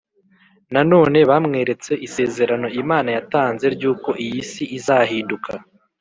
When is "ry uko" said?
3.75-4.09